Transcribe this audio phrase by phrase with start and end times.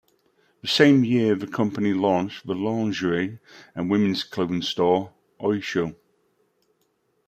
[0.63, 3.37] The same year, the company launched the lingerie
[3.75, 5.95] and women's clothing store Oysho.